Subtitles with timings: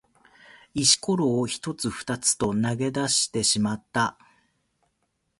[0.73, 4.17] 石ころを一つ二つと投げ出してしまった。